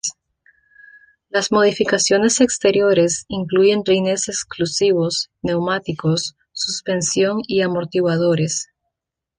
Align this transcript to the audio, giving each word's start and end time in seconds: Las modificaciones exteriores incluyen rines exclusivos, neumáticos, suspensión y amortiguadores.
Las 1.29 1.51
modificaciones 1.51 2.41
exteriores 2.41 3.25
incluyen 3.27 3.85
rines 3.85 4.29
exclusivos, 4.29 5.29
neumáticos, 5.43 6.35
suspensión 6.53 7.41
y 7.47 7.61
amortiguadores. 7.61 8.69